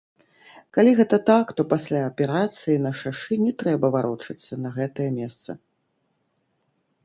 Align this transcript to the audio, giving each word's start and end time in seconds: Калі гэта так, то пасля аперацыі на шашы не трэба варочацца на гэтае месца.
Калі 0.77 0.91
гэта 0.99 1.19
так, 1.27 1.51
то 1.59 1.65
пасля 1.73 1.99
аперацыі 2.09 2.77
на 2.87 2.91
шашы 3.03 3.33
не 3.45 3.53
трэба 3.61 3.87
варочацца 3.99 4.53
на 4.65 4.69
гэтае 4.81 5.09
месца. 5.23 5.51